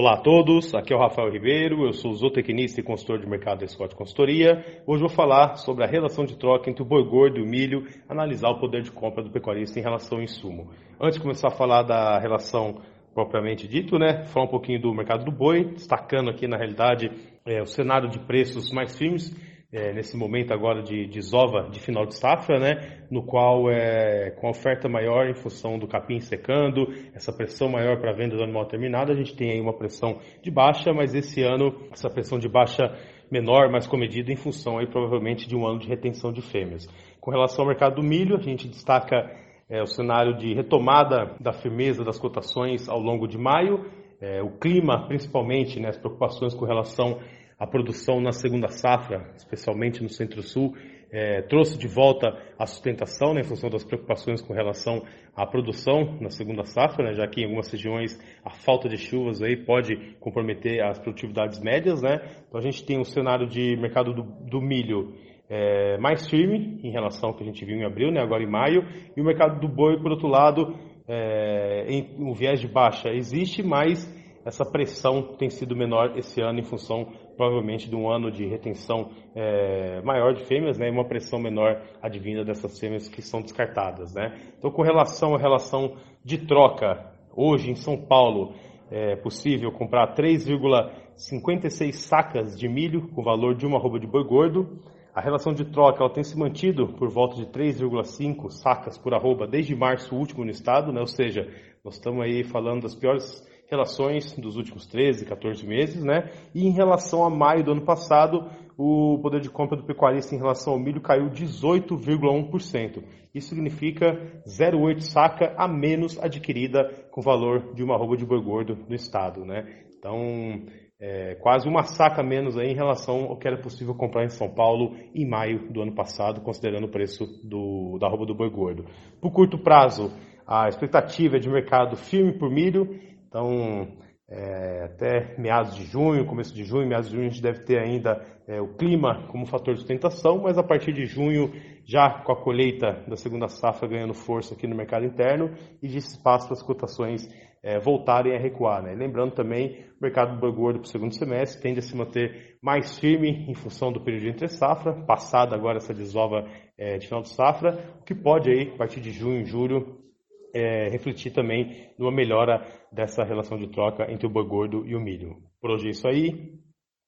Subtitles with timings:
[0.00, 3.58] Olá a todos, aqui é o Rafael Ribeiro, eu sou zootecnista e consultor de mercado
[3.58, 4.64] da Scott Consultoria.
[4.86, 7.84] Hoje vou falar sobre a relação de troca entre o boi gordo e o milho,
[8.08, 10.70] analisar o poder de compra do pecuarista em relação ao insumo.
[11.00, 12.80] Antes de começar a falar da relação
[13.12, 17.10] propriamente dito, né, falar um pouquinho do mercado do boi, destacando aqui na realidade
[17.44, 19.34] é, o cenário de preços mais firmes
[19.70, 24.46] é, nesse momento agora de desova de final de safra, né, no qual é com
[24.46, 28.42] a oferta maior em função do capim secando, essa pressão maior para a venda do
[28.42, 32.38] animal terminado, a gente tem aí uma pressão de baixa, mas esse ano essa pressão
[32.38, 32.96] de baixa
[33.30, 36.86] menor, mais comedida em função aí provavelmente de um ano de retenção de fêmeas.
[37.20, 39.30] Com relação ao mercado do milho, a gente destaca
[39.68, 43.84] é, o cenário de retomada da firmeza das cotações ao longo de maio,
[44.18, 47.18] é, o clima principalmente, né, as preocupações com relação
[47.58, 50.74] a produção na segunda safra, especialmente no Centro-Sul,
[51.10, 55.02] é, trouxe de volta a sustentação, né, em função das preocupações com relação
[55.34, 59.42] à produção na segunda safra, né, já que em algumas regiões a falta de chuvas
[59.42, 62.02] aí pode comprometer as produtividades médias.
[62.02, 62.20] Né?
[62.46, 65.14] Então a gente tem um cenário de mercado do, do milho
[65.48, 68.50] é, mais firme em relação ao que a gente viu em abril, né, agora em
[68.50, 68.82] maio,
[69.16, 70.76] e o mercado do boi, por outro lado,
[71.08, 74.06] é, em um viés de baixa existe, mas
[74.44, 79.10] essa pressão tem sido menor esse ano em função provavelmente de um ano de retenção
[79.34, 84.14] é, maior de fêmeas, né, e uma pressão menor advinda dessas fêmeas que são descartadas,
[84.14, 84.36] né.
[84.58, 88.54] Então, com relação à relação de troca, hoje em São Paulo
[88.90, 94.80] é possível comprar 3,56 sacas de milho com valor de uma roupa de boi gordo.
[95.14, 99.46] A relação de troca ela tem se mantido por volta de 3,5 sacas por arroba
[99.46, 101.00] desde março último no estado, né?
[101.00, 101.46] ou seja,
[101.84, 106.30] nós estamos aí falando das piores relações dos últimos 13, 14 meses, né?
[106.54, 110.38] E em relação a maio do ano passado, o poder de compra do pecuarista em
[110.38, 113.02] relação ao milho caiu 18,1%.
[113.34, 114.14] Isso significa
[114.46, 119.44] 0,8 saca a menos adquirida com valor de uma arroba de boi gordo no estado,
[119.44, 119.84] né?
[119.98, 120.62] Então,
[121.00, 124.48] é, quase uma saca menos aí em relação ao que era possível comprar em São
[124.48, 128.84] Paulo em maio do ano passado, considerando o preço do, da arroba do boi gordo.
[129.20, 130.10] Por curto prazo,
[130.46, 133.86] a expectativa é de mercado firme por milho então,
[134.30, 137.78] é, até meados de junho, começo de junho, meados de junho, a gente deve ter
[137.78, 141.52] ainda é, o clima como fator de sustentação, mas a partir de junho,
[141.84, 145.50] já com a colheita da segunda safra ganhando força aqui no mercado interno,
[145.82, 147.28] existe espaço para as cotações
[147.62, 148.82] é, voltarem a recuar.
[148.82, 148.94] Né?
[148.94, 152.98] Lembrando também, o mercado do boi para o segundo semestre tende a se manter mais
[152.98, 156.46] firme em função do período entre safra, passada agora essa desova
[156.78, 160.07] é, de final de safra, o que pode aí, a partir de junho, julho,
[160.54, 165.00] é, refletir também numa melhora dessa relação de troca entre o boi gordo e o
[165.00, 165.36] milho.
[165.60, 166.58] Por hoje é isso aí.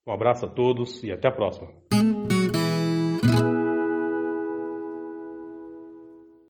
[0.07, 1.69] Um abraço a todos e até a próxima.